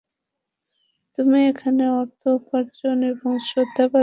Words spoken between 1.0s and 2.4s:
তুমি এখানে অর্থ